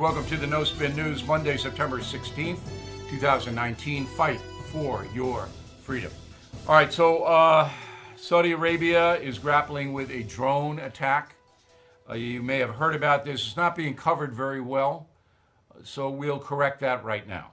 Welcome 0.00 0.26
to 0.26 0.36
the 0.36 0.48
No 0.48 0.64
Spin 0.64 0.96
News, 0.96 1.24
Monday, 1.24 1.56
September 1.56 2.00
16th, 2.00 2.58
2019. 3.10 4.06
Fight 4.06 4.40
for 4.72 5.06
your 5.14 5.46
freedom. 5.82 6.10
All 6.66 6.74
right, 6.74 6.92
so 6.92 7.22
uh, 7.22 7.70
Saudi 8.16 8.50
Arabia 8.50 9.14
is 9.20 9.38
grappling 9.38 9.92
with 9.92 10.10
a 10.10 10.24
drone 10.24 10.80
attack. 10.80 11.36
Uh, 12.10 12.14
you 12.14 12.42
may 12.42 12.58
have 12.58 12.70
heard 12.70 12.96
about 12.96 13.24
this. 13.24 13.46
It's 13.46 13.56
not 13.56 13.76
being 13.76 13.94
covered 13.94 14.34
very 14.34 14.60
well, 14.60 15.06
so 15.84 16.10
we'll 16.10 16.40
correct 16.40 16.80
that 16.80 17.04
right 17.04 17.28
now. 17.28 17.52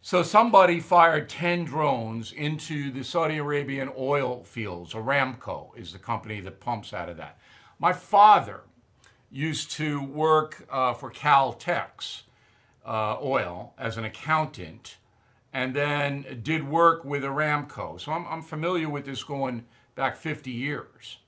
So, 0.00 0.22
somebody 0.22 0.80
fired 0.80 1.28
10 1.28 1.66
drones 1.66 2.32
into 2.32 2.90
the 2.90 3.04
Saudi 3.04 3.36
Arabian 3.36 3.90
oil 3.98 4.44
fields. 4.44 4.94
Aramco 4.94 5.76
is 5.76 5.92
the 5.92 5.98
company 5.98 6.40
that 6.40 6.58
pumps 6.58 6.94
out 6.94 7.10
of 7.10 7.18
that. 7.18 7.38
My 7.78 7.92
father 7.92 8.62
used 9.30 9.70
to 9.72 10.02
work 10.02 10.66
uh, 10.70 10.94
for 10.94 11.10
Caltex 11.10 12.22
uh, 12.86 13.18
Oil 13.22 13.74
as 13.78 13.96
an 13.96 14.04
accountant 14.04 14.96
and 15.52 15.74
then 15.74 16.40
did 16.42 16.68
work 16.68 17.04
with 17.04 17.22
Aramco. 17.22 18.00
So 18.00 18.12
I'm, 18.12 18.26
I'm 18.26 18.42
familiar 18.42 18.88
with 18.88 19.06
this 19.06 19.22
going 19.22 19.64
back 19.94 20.16
50 20.16 20.50
years. 20.50 21.18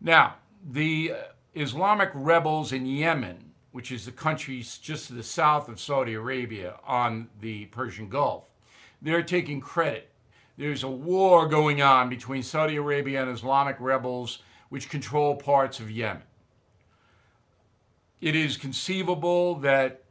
Now, 0.00 0.36
the 0.68 1.14
Islamic 1.54 2.10
rebels 2.14 2.72
in 2.72 2.86
Yemen, 2.86 3.52
which 3.72 3.92
is 3.92 4.04
the 4.04 4.12
country 4.12 4.64
just 4.82 5.08
to 5.08 5.14
the 5.14 5.22
south 5.22 5.68
of 5.68 5.80
Saudi 5.80 6.14
Arabia 6.14 6.78
on 6.86 7.28
the 7.40 7.66
Persian 7.66 8.08
Gulf, 8.08 8.44
they're 9.02 9.22
taking 9.22 9.60
credit. 9.60 10.10
There's 10.56 10.82
a 10.82 10.90
war 10.90 11.48
going 11.48 11.80
on 11.80 12.08
between 12.08 12.42
Saudi 12.42 12.76
Arabia 12.76 13.22
and 13.22 13.30
Islamic 13.30 13.76
rebels 13.80 14.40
which 14.68 14.88
control 14.88 15.34
parts 15.34 15.80
of 15.80 15.90
Yemen. 15.90 16.22
It 18.20 18.36
is 18.36 18.56
conceivable 18.56 19.54
that 19.56 20.02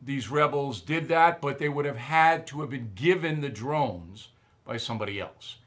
these 0.00 0.30
rebels 0.30 0.80
did 0.80 1.08
that, 1.08 1.40
but 1.40 1.58
they 1.58 1.68
would 1.68 1.84
have 1.84 1.96
had 1.96 2.46
to 2.48 2.60
have 2.60 2.70
been 2.70 2.90
given 2.94 3.40
the 3.40 3.48
drones 3.48 4.28
by 4.64 4.76
somebody 4.76 5.20
else. 5.20 5.58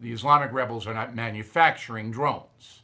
The 0.00 0.12
Islamic 0.12 0.52
rebels 0.52 0.86
are 0.86 0.92
not 0.92 1.14
manufacturing 1.14 2.10
drones. 2.10 2.82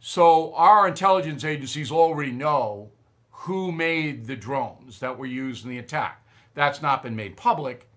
So 0.00 0.54
our 0.54 0.86
intelligence 0.86 1.44
agencies 1.44 1.90
already 1.90 2.30
know 2.30 2.90
who 3.30 3.72
made 3.72 4.26
the 4.26 4.36
drones 4.36 5.00
that 5.00 5.18
were 5.18 5.26
used 5.26 5.64
in 5.64 5.70
the 5.70 5.78
attack. 5.78 6.24
That's 6.54 6.80
not 6.80 7.02
been 7.02 7.16
made 7.16 7.36
public, 7.36 7.88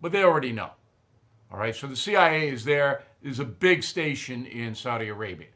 but 0.00 0.12
they 0.12 0.22
already 0.22 0.52
know. 0.52 0.70
All 1.50 1.58
right, 1.58 1.74
so 1.74 1.86
the 1.86 1.96
CIA 1.96 2.48
is 2.48 2.64
there. 2.64 3.02
There's 3.22 3.40
a 3.40 3.44
big 3.44 3.82
station 3.82 4.46
in 4.46 4.74
Saudi 4.74 5.08
Arabia. 5.08 5.48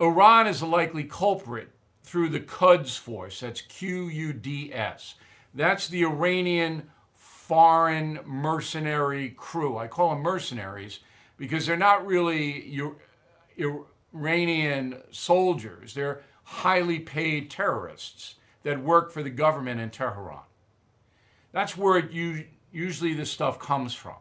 Iran 0.00 0.46
is 0.46 0.62
a 0.62 0.66
likely 0.66 1.04
culprit 1.04 1.70
through 2.06 2.30
the 2.30 2.40
Quds 2.40 2.96
Force. 2.96 3.40
That's 3.40 3.60
Q 3.60 4.08
U 4.08 4.32
D 4.32 4.72
S. 4.72 5.16
That's 5.54 5.88
the 5.88 6.04
Iranian 6.04 6.88
foreign 7.12 8.20
mercenary 8.24 9.30
crew. 9.30 9.76
I 9.76 9.88
call 9.88 10.10
them 10.10 10.22
mercenaries 10.22 11.00
because 11.36 11.66
they're 11.66 11.76
not 11.76 12.06
really 12.06 12.92
Iranian 14.14 15.02
soldiers, 15.10 15.94
they're 15.94 16.22
highly 16.44 17.00
paid 17.00 17.50
terrorists 17.50 18.36
that 18.62 18.82
work 18.82 19.12
for 19.12 19.22
the 19.22 19.30
government 19.30 19.80
in 19.80 19.90
Tehran. 19.90 20.40
That's 21.52 21.76
where 21.76 21.98
it 21.98 22.10
usually 22.72 23.14
this 23.14 23.30
stuff 23.30 23.58
comes 23.58 23.94
from. 23.94 24.16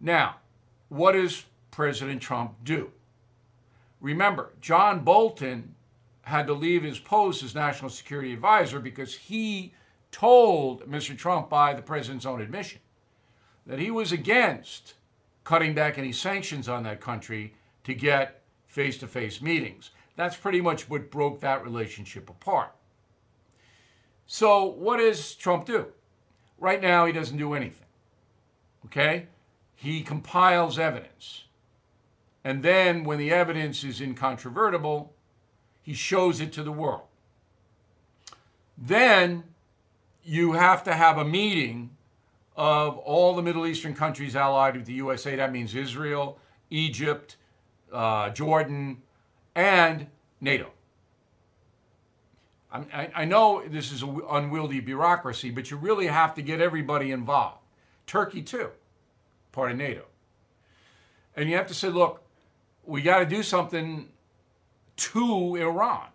Now, 0.00 0.36
what 0.88 1.12
does 1.12 1.44
President 1.70 2.22
Trump 2.22 2.56
do? 2.64 2.90
Remember, 4.00 4.52
John 4.60 5.00
Bolton 5.00 5.74
had 6.24 6.46
to 6.46 6.54
leave 6.54 6.82
his 6.82 6.98
post 6.98 7.42
as 7.42 7.54
national 7.54 7.90
security 7.90 8.32
advisor 8.32 8.80
because 8.80 9.14
he 9.14 9.72
told 10.10 10.88
Mr. 10.88 11.16
Trump, 11.16 11.50
by 11.50 11.74
the 11.74 11.82
president's 11.82 12.26
own 12.26 12.40
admission, 12.40 12.80
that 13.66 13.78
he 13.78 13.90
was 13.90 14.12
against 14.12 14.94
cutting 15.42 15.74
back 15.74 15.98
any 15.98 16.12
sanctions 16.12 16.68
on 16.68 16.82
that 16.84 17.00
country 17.00 17.54
to 17.84 17.94
get 17.94 18.42
face 18.66 18.96
to 18.98 19.06
face 19.06 19.42
meetings. 19.42 19.90
That's 20.16 20.36
pretty 20.36 20.60
much 20.60 20.88
what 20.88 21.10
broke 21.10 21.40
that 21.40 21.64
relationship 21.64 22.30
apart. 22.30 22.74
So, 24.26 24.64
what 24.64 24.98
does 24.98 25.34
Trump 25.34 25.66
do? 25.66 25.86
Right 26.58 26.80
now, 26.80 27.04
he 27.04 27.12
doesn't 27.12 27.36
do 27.36 27.52
anything. 27.54 27.86
Okay? 28.86 29.26
He 29.74 30.02
compiles 30.02 30.78
evidence. 30.78 31.44
And 32.42 32.62
then, 32.62 33.04
when 33.04 33.18
the 33.18 33.32
evidence 33.32 33.84
is 33.84 34.00
incontrovertible, 34.00 35.13
he 35.84 35.92
shows 35.92 36.40
it 36.40 36.52
to 36.54 36.62
the 36.62 36.72
world. 36.72 37.02
Then 38.76 39.44
you 40.24 40.52
have 40.52 40.82
to 40.84 40.94
have 40.94 41.18
a 41.18 41.24
meeting 41.24 41.90
of 42.56 42.96
all 42.98 43.36
the 43.36 43.42
Middle 43.42 43.66
Eastern 43.66 43.94
countries 43.94 44.34
allied 44.34 44.76
with 44.76 44.86
the 44.86 44.94
USA. 44.94 45.36
That 45.36 45.52
means 45.52 45.74
Israel, 45.74 46.38
Egypt, 46.70 47.36
uh, 47.92 48.30
Jordan, 48.30 49.02
and 49.54 50.06
NATO. 50.40 50.70
I, 52.72 53.10
I 53.14 53.24
know 53.24 53.62
this 53.68 53.92
is 53.92 54.02
an 54.02 54.20
unwieldy 54.28 54.80
bureaucracy, 54.80 55.50
but 55.50 55.70
you 55.70 55.76
really 55.76 56.08
have 56.08 56.34
to 56.34 56.42
get 56.42 56.60
everybody 56.60 57.12
involved. 57.12 57.58
Turkey, 58.06 58.42
too, 58.42 58.70
part 59.52 59.70
of 59.70 59.76
NATO. 59.76 60.06
And 61.36 61.48
you 61.48 61.56
have 61.56 61.68
to 61.68 61.74
say, 61.74 61.88
look, 61.88 62.22
we 62.84 63.02
got 63.02 63.18
to 63.20 63.26
do 63.26 63.42
something 63.42 64.08
to 64.96 65.56
Iran. 65.56 66.08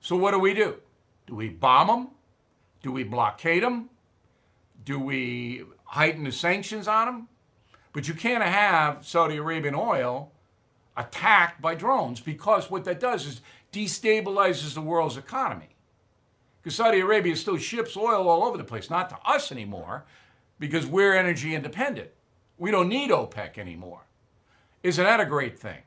So 0.00 0.16
what 0.16 0.32
do 0.32 0.38
we 0.38 0.54
do? 0.54 0.76
Do 1.26 1.34
we 1.34 1.48
bomb 1.48 1.86
them? 1.86 2.08
Do 2.82 2.90
we 2.92 3.04
blockade 3.04 3.62
them? 3.62 3.90
Do 4.84 4.98
we 4.98 5.62
heighten 5.84 6.24
the 6.24 6.32
sanctions 6.32 6.88
on 6.88 7.06
them? 7.06 7.28
But 7.92 8.08
you 8.08 8.14
can't 8.14 8.42
have 8.42 9.06
Saudi 9.06 9.36
Arabian 9.36 9.74
oil 9.74 10.32
attacked 10.96 11.62
by 11.62 11.74
drones 11.74 12.20
because 12.20 12.70
what 12.70 12.84
that 12.84 13.00
does 13.00 13.26
is 13.26 13.40
destabilizes 13.72 14.74
the 14.74 14.80
world's 14.80 15.16
economy. 15.16 15.68
Because 16.62 16.76
Saudi 16.76 17.00
Arabia 17.00 17.36
still 17.36 17.56
ships 17.56 17.96
oil 17.96 18.28
all 18.28 18.44
over 18.44 18.56
the 18.56 18.64
place, 18.64 18.88
not 18.90 19.10
to 19.10 19.18
us 19.24 19.50
anymore, 19.50 20.04
because 20.58 20.86
we're 20.86 21.14
energy 21.14 21.54
independent. 21.54 22.10
We 22.58 22.70
don't 22.70 22.88
need 22.88 23.10
OPEC 23.10 23.58
anymore. 23.58 24.06
Isn't 24.82 25.04
that 25.04 25.20
a 25.20 25.26
great 25.26 25.58
thing? 25.58 25.82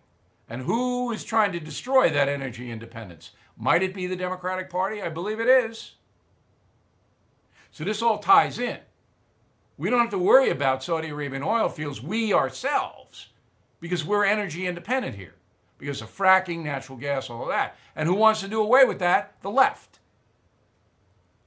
And 0.49 0.61
who 0.61 1.11
is 1.11 1.23
trying 1.23 1.51
to 1.53 1.59
destroy 1.59 2.09
that 2.09 2.29
energy 2.29 2.69
independence? 2.71 3.31
Might 3.57 3.83
it 3.83 3.93
be 3.93 4.07
the 4.07 4.15
Democratic 4.15 4.69
Party? 4.69 5.01
I 5.01 5.09
believe 5.09 5.39
it 5.39 5.47
is. 5.47 5.93
So 7.71 7.83
this 7.83 8.01
all 8.01 8.19
ties 8.19 8.59
in. 8.59 8.79
We 9.77 9.89
don't 9.89 9.99
have 9.99 10.11
to 10.11 10.17
worry 10.17 10.49
about 10.49 10.83
Saudi 10.83 11.09
Arabian 11.09 11.43
oil 11.43 11.67
fields, 11.67 12.01
we 12.01 12.33
ourselves, 12.33 13.29
because 13.81 14.05
we're 14.05 14.23
energy 14.23 14.67
independent 14.67 15.15
here, 15.15 15.35
because 15.77 16.01
of 16.01 16.15
fracking, 16.15 16.63
natural 16.63 16.97
gas, 16.97 17.29
all 17.29 17.43
of 17.43 17.49
that. 17.49 17.75
And 17.95 18.07
who 18.07 18.15
wants 18.15 18.39
to 18.41 18.47
do 18.47 18.61
away 18.61 18.85
with 18.85 18.99
that? 18.99 19.35
The 19.41 19.49
left, 19.49 19.99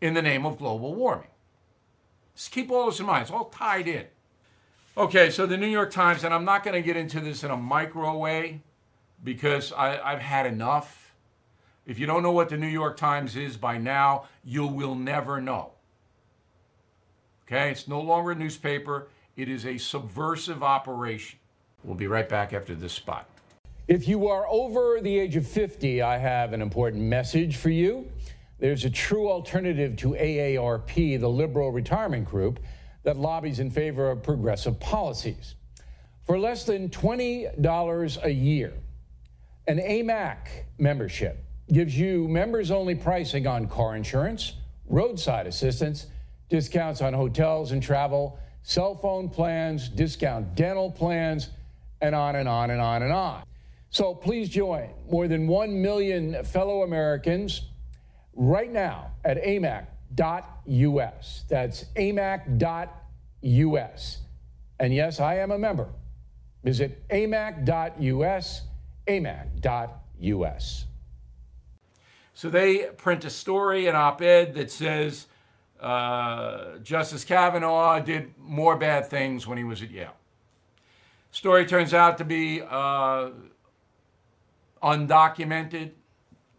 in 0.01 0.13
the 0.13 0.21
name 0.21 0.45
of 0.45 0.59
global 0.59 0.95
warming. 0.95 1.29
Just 2.35 2.51
keep 2.51 2.71
all 2.71 2.87
this 2.87 3.01
in 3.01 3.07
mind. 3.07 3.23
It's 3.23 3.31
all 3.31 3.47
tied 3.47 3.89
in. 3.89 4.05
Okay, 4.97 5.31
so 5.31 5.47
the 5.47 5.57
New 5.57 5.67
York 5.67 5.91
Times, 5.91 6.25
and 6.25 6.35
I'm 6.35 6.45
not 6.45 6.63
going 6.63 6.75
to 6.75 6.83
get 6.83 6.97
into 6.97 7.21
this 7.21 7.43
in 7.43 7.51
a 7.51 7.57
micro 7.57 8.17
way 8.19 8.61
because 9.25 9.73
I, 9.73 9.99
I've 9.99 10.21
had 10.21 10.47
enough. 10.47 11.15
If 11.87 11.99
you 11.99 12.07
don't 12.07 12.23
know 12.23 12.33
what 12.33 12.49
the 12.49 12.57
New 12.57 12.69
York 12.69 12.97
Times 12.97 13.37
is 13.37 13.57
by 13.57 13.79
now, 13.79 14.25
you 14.45 14.67
will 14.67 14.95
never 14.95 15.41
know. 15.41 15.73
Okay, 17.47 17.71
it's 17.71 17.89
no 17.89 18.01
longer 18.01 18.33
a 18.33 18.35
newspaper, 18.35 19.09
it 19.37 19.49
is 19.49 19.65
a 19.65 19.79
subversive 19.79 20.63
operation. 20.63 21.39
We'll 21.83 21.97
be 21.97 22.07
right 22.07 22.29
back 22.29 22.53
after 22.53 22.75
this 22.75 22.93
spot. 22.93 23.27
If 23.87 24.07
you 24.07 24.29
are 24.29 24.47
over 24.51 25.01
the 25.01 25.19
age 25.19 25.37
of 25.37 25.47
50, 25.47 26.03
I 26.03 26.19
have 26.19 26.53
an 26.53 26.61
important 26.61 27.05
message 27.05 27.57
for 27.57 27.71
you. 27.71 28.11
There's 28.59 28.85
a 28.85 28.91
true 28.91 29.31
alternative 29.31 29.97
to 29.97 30.11
AARP, 30.11 31.21
the 31.21 31.29
liberal 31.29 31.73
retirement 31.73 32.27
group 32.27 32.61
that 33.05 33.17
lobbies 33.17 33.61
in 33.61 33.71
favor 33.71 34.11
of 34.11 34.23
progressive 34.23 34.79
policies. 34.79 35.55
For 36.27 36.39
less 36.39 36.65
than 36.65 36.91
$20 36.91 38.25
a 38.25 38.31
year, 38.31 38.75
an 39.69 39.79
AMAC 39.79 40.65
membership 40.79 41.45
gives 41.71 41.97
you 41.97 42.27
members 42.27 42.71
only 42.71 42.95
pricing 42.95 43.47
on 43.47 43.69
car 43.69 43.95
insurance, 43.95 44.55
roadside 44.87 45.47
assistance, 45.47 46.07
discounts 46.49 47.03
on 47.03 47.13
hotels 47.13 47.73
and 47.73 47.83
travel, 47.83 48.41
cell 48.63 48.95
phone 48.95 49.29
plans, 49.29 49.91
discount 49.91 50.55
dental 50.55 50.91
plans, 50.91 51.51
and 52.01 52.15
on 52.15 52.37
and 52.37 52.49
on 52.49 52.71
and 52.71 52.81
on 52.81 53.03
and 53.03 53.13
on. 53.13 53.43
So 53.91 54.15
please 54.15 54.49
join 54.49 54.89
more 55.11 55.29
than 55.29 55.47
1 55.47 55.83
million 55.83 56.43
fellow 56.45 56.83
Americans 56.83 57.69
right 58.35 58.73
now 58.73 59.11
at 59.25 59.43
amac.us. 59.43 59.85
That's 61.49 61.85
amac.us. 61.97 62.59
And 64.81 64.95
yes, 64.95 65.21
I 65.21 65.35
am 65.37 65.51
a 65.51 65.59
member. 65.59 65.89
Visit 66.65 67.07
amac.us, 67.09 68.63
amac.us. 69.09 70.87
So 72.35 72.49
they 72.49 72.79
print 72.97 73.25
a 73.25 73.31
story, 73.31 73.87
an 73.87 73.97
op 73.97 74.23
ed 74.23 74.55
that 74.55 74.71
says 74.71 75.27
uh, 75.81 76.79
Justice 76.83 77.25
Kavanaugh 77.25 78.01
did 78.01 78.35
more 78.39 78.77
bad 78.77 79.07
things 79.07 79.47
when 79.47 79.59
he 79.59 79.65
was 79.65 79.83
at 79.83 79.91
Yale. 79.91 80.15
Story 81.31 81.67
turns 81.67 81.95
out 81.95 82.19
to 82.19 82.25
be 82.25 82.63
uh, 82.63 83.31
undocumented. 84.83 85.91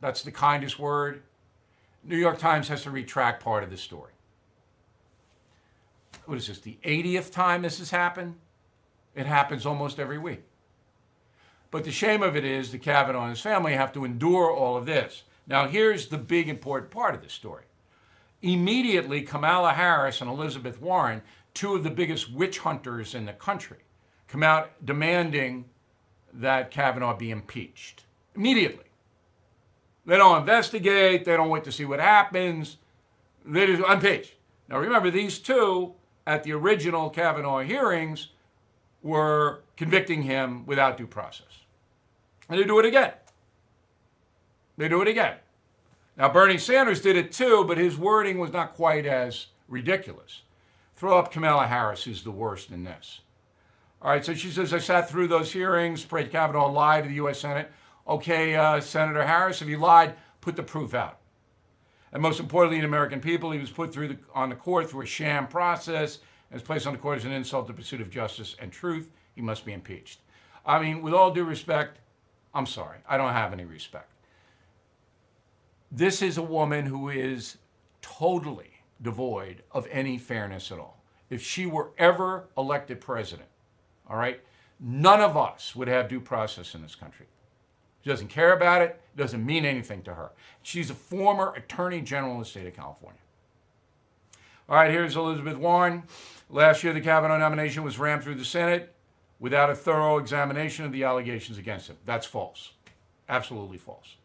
That's 0.02 0.24
the 0.24 0.32
kindest 0.32 0.80
word. 0.80 1.24
New 2.04 2.18
York 2.18 2.38
Times 2.38 2.68
has 2.70 2.84
to 2.84 2.92
retract 2.92 3.44
part 3.44 3.64
of 3.64 3.70
the 3.70 3.78
story. 3.78 4.12
What 6.26 6.38
is 6.38 6.48
this, 6.48 6.60
the 6.60 6.78
80th 6.84 7.32
time 7.32 7.62
this 7.62 7.80
has 7.80 7.90
happened? 7.90 8.36
It 9.16 9.26
happens 9.26 9.66
almost 9.66 10.00
every 10.00 10.18
week. 10.18 10.44
But 11.72 11.84
the 11.84 11.92
shame 11.92 12.24
of 12.24 12.36
it 12.36 12.44
is 12.44 12.72
the 12.72 12.80
Kavanaugh 12.80 13.24
and 13.24 13.30
his 13.32 13.42
family 13.42 13.74
have 13.74 13.94
to 13.94 14.06
endure 14.06 14.52
all 14.52 14.76
of 14.76 14.86
this. 14.86 15.24
Now, 15.48 15.68
here's 15.68 16.08
the 16.08 16.18
big 16.18 16.50
important 16.50 16.92
part 16.92 17.16
of 17.16 17.22
the 17.22 17.30
story. 17.30 17.64
Immediately, 18.42 19.22
Kamala 19.24 19.74
Harris 19.74 20.22
and 20.22 20.30
Elizabeth 20.30 20.82
Warren, 20.82 21.22
two 21.54 21.76
of 21.76 21.84
the 21.84 21.90
biggest 21.90 22.32
witch 22.32 22.60
hunters 22.60 23.14
in 23.14 23.26
the 23.26 23.34
country, 23.34 23.80
come 24.28 24.44
out 24.44 24.72
demanding 24.86 25.66
that 26.34 26.72
Kavanaugh 26.72 27.18
be 27.18 27.32
impeached. 27.32 28.06
Immediately. 28.36 28.86
They 30.06 30.18
don't 30.18 30.40
investigate, 30.40 31.26
they 31.26 31.36
don't 31.36 31.50
wait 31.50 31.64
to 31.66 31.72
see 31.72 31.86
what 31.86 32.00
happens. 32.00 32.78
They 33.46 33.68
just 33.68 33.84
impeach. 33.88 34.36
Now 34.68 34.80
remember, 34.80 35.12
these 35.12 35.40
two 35.40 35.94
at 36.26 36.44
the 36.44 36.54
original 36.54 37.10
Kavanaugh 37.10 37.60
hearings 37.60 38.30
were 39.02 39.62
convicting 39.78 40.24
him 40.24 40.66
without 40.66 40.98
due 40.98 41.08
process. 41.08 41.59
And 42.50 42.60
they 42.60 42.66
do 42.66 42.80
it 42.80 42.86
again. 42.86 43.14
They 44.78 44.88
do 44.88 45.02
it 45.02 45.08
again. 45.08 45.36
Now, 46.18 46.30
Bernie 46.30 46.58
Sanders 46.58 47.02
did 47.02 47.16
it 47.16 47.32
too, 47.32 47.64
but 47.66 47.78
his 47.78 47.98
wording 47.98 48.40
was 48.40 48.52
not 48.52 48.76
quite 48.76 49.06
as 49.06 49.48
ridiculous. 49.68 50.42
Throw 50.96 51.18
up 51.18 51.32
Kamala 51.32 51.68
Harris, 51.68 52.04
who's 52.04 52.24
the 52.24 52.32
worst 52.32 52.72
in 52.72 52.84
this. 52.84 53.22
All 54.02 54.12
right, 54.12 54.26
so 54.26 54.34
she 54.34 54.50
says, 54.50 54.74
I 54.74 54.80
sat 54.80 55.10
through 55.10 55.28
those 55.28 55.52
hearings. 55.52 56.04
Brett 56.04 56.32
Kavanaugh 56.32 56.72
lied 56.72 57.04
to 57.04 57.10
the 57.10 57.16
U.S. 57.16 57.40
Senate. 57.40 57.72
Okay, 58.08 58.56
uh, 58.56 58.82
Senator 58.82 59.26
Harris, 59.26 59.62
if 59.62 59.68
you 59.68 59.78
lied, 59.78 60.16
put 60.42 60.56
the 60.56 60.64
proof 60.64 60.94
out. 60.94 61.20
And 62.12 62.22
most 62.22 62.40
importantly, 62.40 62.80
the 62.80 62.88
American 62.88 63.20
people, 63.20 63.52
he 63.52 63.60
was 63.60 63.70
put 63.70 63.94
through 63.94 64.08
the, 64.10 64.18
on 64.34 64.50
the 64.50 64.56
court 64.56 64.90
through 64.90 65.04
a 65.04 65.06
sham 65.06 65.48
process 65.48 66.20
and 66.50 66.60
is 66.60 66.66
placed 66.66 66.88
on 66.88 66.94
the 66.94 67.00
court 67.00 67.20
as 67.20 67.26
an 67.26 67.32
insult 67.32 67.68
to 67.68 67.74
the 67.74 67.78
pursuit 67.78 68.02
of 68.02 68.10
justice 68.10 68.56
and 68.60 68.72
truth. 68.72 69.10
He 69.36 69.42
must 69.42 69.66
be 69.66 69.74
impeached. 69.74 70.20
I 70.66 70.82
mean, 70.82 71.02
with 71.02 71.14
all 71.14 71.32
due 71.32 71.44
respect, 71.44 72.00
I'm 72.54 72.66
sorry. 72.66 72.98
I 73.08 73.18
don't 73.18 73.34
have 73.34 73.54
any 73.54 73.66
respect. 73.66 74.12
This 75.92 76.22
is 76.22 76.38
a 76.38 76.44
woman 76.44 76.86
who 76.86 77.10
is 77.10 77.58
totally 78.02 78.72
devoid 79.02 79.64
of 79.72 79.88
any 79.92 80.18
fairness 80.18 80.72
at 80.72 80.80
all. 80.80 81.02
If 81.30 81.42
she 81.42 81.66
were 81.66 81.92
ever 81.98 82.50
elected 82.58 83.02
president, 83.02 83.50
all 84.10 84.18
right, 84.18 84.42
none 84.80 85.22
of 85.22 85.38
us 85.38 85.76
would 85.76 85.88
have 85.88 86.08
due 86.08 86.20
process 86.20 86.74
in 86.76 86.82
this 86.82 86.96
country. 86.96 87.28
She 88.04 88.10
doesn't 88.10 88.30
care 88.30 88.54
about 88.54 88.82
it, 88.82 89.02
it 89.14 89.18
doesn't 89.18 89.46
mean 89.46 89.66
anything 89.66 90.04
to 90.04 90.14
her. 90.14 90.32
She's 90.62 90.90
a 90.90 90.96
former 90.96 91.54
attorney 91.54 92.02
general 92.02 92.34
in 92.34 92.40
the 92.40 92.46
state 92.46 92.68
of 92.68 92.76
California. 92.76 93.20
All 94.68 94.76
right, 94.76 94.92
here's 94.92 95.16
Elizabeth 95.16 95.58
Warren. 95.58 96.04
Last 96.50 96.84
year, 96.84 96.94
the 96.94 97.02
Kavanaugh 97.02 97.38
nomination 97.38 97.84
was 97.84 98.00
rammed 98.00 98.24
through 98.24 98.36
the 98.36 98.46
Senate 98.46 98.96
without 99.40 99.70
a 99.70 99.76
thorough 99.76 100.18
examination 100.18 100.86
of 100.86 100.92
the 100.92 101.04
allegations 101.04 101.58
against 101.58 101.88
him. 101.88 101.98
That's 102.06 102.26
false. 102.26 102.74
Absolutely 103.28 103.78
false. 103.78 104.16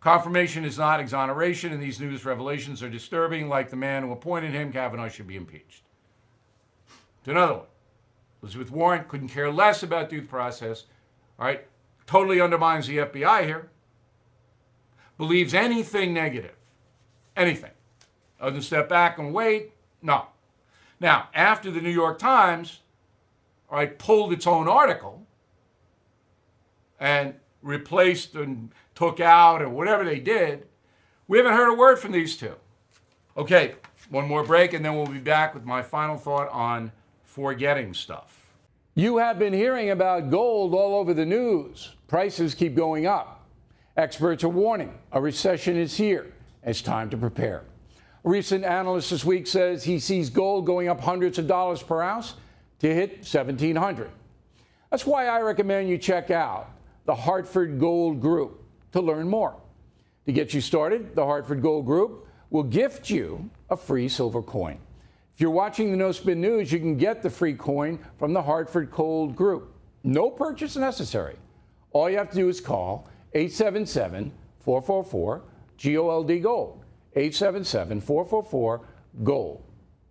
Confirmation 0.00 0.64
is 0.64 0.78
not 0.78 1.00
exoneration, 1.00 1.72
and 1.72 1.82
these 1.82 2.00
news 2.00 2.24
revelations 2.24 2.82
are 2.82 2.88
disturbing. 2.88 3.48
Like 3.48 3.68
the 3.68 3.76
man 3.76 4.04
who 4.04 4.12
appointed 4.12 4.52
him, 4.52 4.72
Kavanaugh 4.72 5.08
should 5.08 5.26
be 5.26 5.36
impeached. 5.36 5.82
To 7.24 7.32
another 7.32 7.54
one. 7.54 7.66
Elizabeth 8.42 8.70
Warren 8.70 9.04
couldn't 9.08 9.28
care 9.28 9.50
less 9.50 9.82
about 9.82 10.08
due 10.08 10.22
process. 10.22 10.84
All 11.38 11.46
right, 11.46 11.66
totally 12.06 12.40
undermines 12.40 12.86
the 12.86 12.98
FBI 12.98 13.44
here. 13.44 13.68
Believes 15.16 15.54
anything 15.54 16.14
negative, 16.14 16.54
anything. 17.36 17.72
Doesn't 18.40 18.62
step 18.62 18.88
back 18.88 19.18
and 19.18 19.34
wait. 19.34 19.72
No. 20.00 20.26
Now, 21.00 21.28
after 21.34 21.72
the 21.72 21.80
New 21.80 21.90
York 21.90 22.20
Times, 22.20 22.80
all 23.70 23.78
right, 23.78 23.98
pulled 23.98 24.32
its 24.32 24.46
own 24.46 24.68
article 24.68 25.26
and 27.00 27.34
replaced 27.62 28.34
and 28.34 28.70
took 28.94 29.20
out 29.20 29.62
or 29.62 29.68
whatever 29.68 30.04
they 30.04 30.18
did, 30.20 30.66
we 31.26 31.38
haven't 31.38 31.52
heard 31.52 31.70
a 31.70 31.74
word 31.74 31.98
from 31.98 32.12
these 32.12 32.36
two. 32.36 32.54
Okay, 33.36 33.74
one 34.10 34.26
more 34.26 34.42
break 34.42 34.72
and 34.72 34.84
then 34.84 34.96
we'll 34.96 35.06
be 35.06 35.18
back 35.18 35.54
with 35.54 35.64
my 35.64 35.82
final 35.82 36.16
thought 36.16 36.48
on 36.50 36.90
forgetting 37.24 37.94
stuff. 37.94 38.46
You 38.94 39.18
have 39.18 39.38
been 39.38 39.52
hearing 39.52 39.90
about 39.90 40.30
gold 40.30 40.74
all 40.74 40.96
over 40.96 41.14
the 41.14 41.26
news. 41.26 41.94
Prices 42.08 42.54
keep 42.54 42.74
going 42.74 43.06
up. 43.06 43.46
Experts 43.96 44.42
are 44.42 44.48
warning 44.48 44.98
a 45.12 45.20
recession 45.20 45.76
is 45.76 45.96
here. 45.96 46.32
It's 46.64 46.82
time 46.82 47.10
to 47.10 47.16
prepare. 47.16 47.62
A 48.24 48.28
recent 48.28 48.64
analyst 48.64 49.10
this 49.10 49.24
week 49.24 49.46
says 49.46 49.84
he 49.84 50.00
sees 50.00 50.30
gold 50.30 50.66
going 50.66 50.88
up 50.88 51.00
hundreds 51.00 51.38
of 51.38 51.46
dollars 51.46 51.82
per 51.82 52.02
ounce 52.02 52.34
to 52.80 52.94
hit 52.94 53.18
1700. 53.18 54.10
That's 54.90 55.06
why 55.06 55.26
I 55.26 55.40
recommend 55.40 55.88
you 55.88 55.98
check 55.98 56.30
out 56.30 56.70
the 57.04 57.14
Hartford 57.14 57.78
Gold 57.78 58.20
Group 58.20 58.62
to 58.92 59.00
learn 59.00 59.28
more. 59.28 59.56
To 60.26 60.32
get 60.32 60.52
you 60.52 60.60
started, 60.60 61.14
the 61.14 61.24
Hartford 61.24 61.62
Gold 61.62 61.86
Group 61.86 62.26
will 62.50 62.62
gift 62.62 63.10
you 63.10 63.50
a 63.70 63.76
free 63.76 64.08
silver 64.08 64.42
coin. 64.42 64.78
If 65.34 65.40
you're 65.40 65.50
watching 65.50 65.90
the 65.90 65.96
No 65.96 66.12
Spin 66.12 66.40
News, 66.40 66.72
you 66.72 66.78
can 66.78 66.96
get 66.96 67.22
the 67.22 67.30
free 67.30 67.54
coin 67.54 67.98
from 68.18 68.32
the 68.32 68.42
Hartford 68.42 68.90
Gold 68.90 69.36
Group. 69.36 69.72
No 70.04 70.30
purchase 70.30 70.76
necessary. 70.76 71.36
All 71.92 72.10
you 72.10 72.18
have 72.18 72.30
to 72.30 72.36
do 72.36 72.48
is 72.48 72.60
call 72.60 73.08
877 73.34 74.32
444 74.60 75.42
GOLD 75.82 76.42
Gold. 76.42 76.84
877 77.14 78.00
444 78.00 78.80
GOLD. 79.24 79.62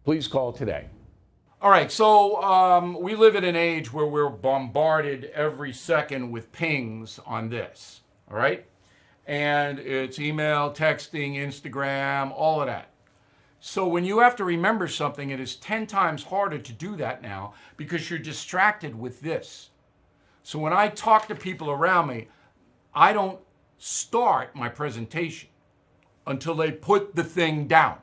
Please 0.04 0.28
call 0.28 0.54
today. 0.54 0.88
All 1.60 1.72
right, 1.72 1.92
so 1.92 2.40
um, 2.44 3.02
we 3.02 3.16
live 3.16 3.36
in 3.36 3.44
an 3.44 3.56
age 3.56 3.92
where 3.92 4.06
we're 4.06 4.30
bombarded 4.30 5.32
every 5.34 5.74
second 5.74 6.30
with 6.30 6.52
pings 6.52 7.20
on 7.26 7.50
this, 7.50 8.02
all 8.30 8.38
right? 8.38 8.68
And 9.26 9.80
it's 9.80 10.20
email, 10.20 10.72
texting, 10.72 11.36
Instagram, 11.36 12.32
all 12.32 12.62
of 12.62 12.68
that. 12.68 12.92
So 13.60 13.88
when 13.88 14.06
you 14.06 14.20
have 14.20 14.36
to 14.36 14.44
remember 14.44 14.88
something, 14.88 15.32
it 15.32 15.40
is 15.40 15.56
10 15.56 15.88
times 15.88 16.26
harder 16.26 16.60
to 16.60 16.72
do 16.72 16.96
that 16.98 17.24
now 17.24 17.56
because 17.76 18.08
you're 18.08 18.20
distracted 18.20 18.94
with 18.94 19.22
this. 19.22 19.72
So 20.44 20.60
when 20.60 20.74
I 20.74 20.90
talk 20.90 21.28
to 21.28 21.36
people 21.36 21.72
around 21.72 22.08
me, 22.08 22.28
I 22.94 23.14
don't 23.14 23.40
start 23.80 24.56
my 24.56 24.70
presentation 24.70 25.50
until 26.28 26.54
they 26.54 26.72
put 26.72 27.16
the 27.16 27.24
thing 27.24 27.66
down 27.66 27.98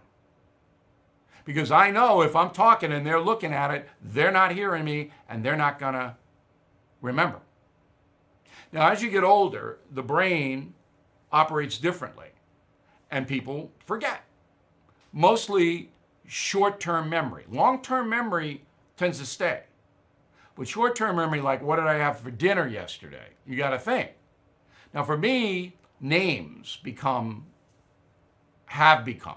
because 1.45 1.71
I 1.71 1.91
know 1.91 2.23
if 2.23 2.35
I'm 2.35 2.51
talking 2.51 2.93
and 2.93 3.07
they're 3.07 3.21
looking 3.21 3.53
at 3.53 3.71
it, 3.71 3.89
they're 4.03 4.33
not 4.33 4.53
hearing 4.53 4.85
me 4.85 5.11
and 5.29 5.45
they're 5.45 5.57
not 5.57 5.79
going 5.79 5.95
to 5.95 6.17
remember. 7.01 7.41
Now, 8.73 8.91
as 8.91 9.03
you 9.03 9.11
get 9.11 9.25
older, 9.25 9.79
the 9.91 10.03
brain 10.03 10.75
operates 11.31 11.79
differently 11.79 12.29
and 13.11 13.29
people 13.29 13.71
forget. 13.85 14.23
Mostly 15.13 15.91
short 16.27 16.81
term 16.81 17.09
memory. 17.09 17.45
Long 17.51 17.83
term 17.83 18.09
memory 18.09 18.65
tends 18.97 19.19
to 19.19 19.27
stay. 19.27 19.63
But 20.57 20.67
short 20.67 20.97
term 20.97 21.17
memory, 21.17 21.41
like 21.41 21.63
what 21.63 21.77
did 21.77 21.87
I 21.87 21.95
have 21.95 22.21
for 22.21 22.31
dinner 22.31 22.67
yesterday? 22.67 23.29
You 23.47 23.57
got 23.57 23.71
to 23.71 23.79
think. 23.79 24.13
Now, 24.93 25.03
for 25.03 25.17
me, 25.17 25.77
names 26.01 26.79
become, 26.83 27.47
have 28.67 29.05
become 29.05 29.37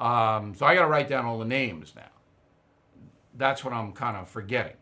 um, 0.00 0.54
so 0.54 0.64
I 0.64 0.74
got 0.74 0.82
to 0.82 0.88
write 0.88 1.08
down 1.08 1.26
all 1.26 1.38
the 1.38 1.44
names 1.44 1.92
now. 1.94 2.02
That's 3.36 3.64
what 3.64 3.74
I'm 3.74 3.92
kind 3.92 4.16
of 4.16 4.28
forgetting. 4.28 4.76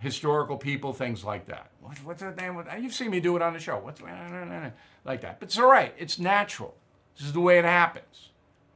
Historical 0.00 0.56
people, 0.56 0.92
things 0.92 1.24
like 1.24 1.46
that. 1.46 1.70
What, 1.80 1.96
what's 2.04 2.22
the 2.22 2.32
name? 2.32 2.56
Uh, 2.56 2.76
you've 2.76 2.94
seen 2.94 3.10
me 3.10 3.20
do 3.20 3.36
it 3.36 3.42
on 3.42 3.52
the 3.52 3.60
show. 3.60 3.78
What's 3.78 4.02
uh, 4.02 4.06
uh, 4.06 4.70
like 5.04 5.20
that? 5.20 5.40
But 5.40 5.48
it's 5.48 5.58
all 5.58 5.70
right. 5.70 5.94
It's 5.98 6.18
natural. 6.18 6.74
This 7.16 7.26
is 7.26 7.32
the 7.32 7.40
way 7.40 7.58
it 7.58 7.64
happens. 7.64 8.30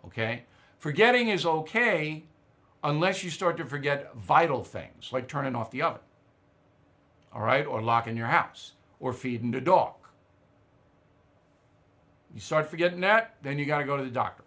Okay. 0.07 0.45
Forgetting 0.79 1.29
is 1.29 1.45
okay 1.45 2.25
unless 2.85 3.25
you 3.25 3.31
start 3.31 3.57
to 3.57 3.65
forget 3.65 4.15
vital 4.15 4.63
things 4.63 5.11
like 5.13 5.27
turning 5.27 5.57
off 5.57 5.71
the 5.71 5.83
oven. 5.83 6.01
All 7.33 7.43
right, 7.43 7.67
or 7.67 7.83
locking 7.83 8.17
your 8.17 8.29
house, 8.29 8.75
or 9.01 9.13
feeding 9.13 9.51
the 9.51 9.61
dog. 9.61 9.95
You 12.33 12.41
start 12.41 12.69
forgetting 12.69 13.01
that, 13.01 13.35
then 13.43 13.59
you 13.59 13.65
got 13.65 13.79
to 13.79 13.85
go 13.85 13.97
to 13.97 14.05
the 14.05 14.11
doctor. 14.11 14.44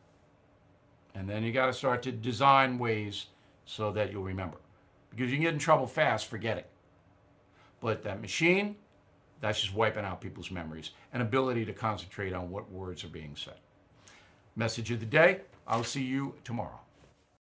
And 1.18 1.28
then 1.28 1.44
you 1.44 1.52
got 1.52 1.66
to 1.66 1.74
start 1.74 2.04
to 2.04 2.12
design 2.12 2.78
ways 2.78 3.26
so 3.66 3.92
that 3.92 4.12
you'll 4.12 4.24
remember. 4.24 4.58
Because 5.10 5.32
you 5.32 5.38
can 5.38 5.44
get 5.46 5.54
in 5.54 5.60
trouble 5.60 5.88
fast 5.88 6.28
forgetting. 6.28 6.64
But 7.82 8.04
that 8.04 8.22
machine, 8.22 8.76
that's 9.42 9.60
just 9.60 9.74
wiping 9.74 10.06
out 10.06 10.22
people's 10.22 10.52
memories 10.52 10.92
and 11.12 11.24
ability 11.24 11.66
to 11.66 11.74
concentrate 11.74 12.34
on 12.34 12.52
what 12.52 12.72
words 12.72 13.04
are 13.04 13.10
being 13.10 13.36
said. 13.36 13.58
Message 14.56 14.92
of 14.92 15.00
the 15.00 15.08
day. 15.08 15.42
I'll 15.68 15.84
see 15.84 16.04
you 16.04 16.36
tomorrow. 16.44 16.80